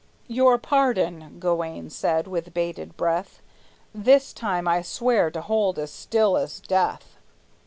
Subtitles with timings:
[0.27, 3.43] "Your pardon," Gawayne said, with bated breath;
[3.93, 7.17] "This time I swear to hold as still as death."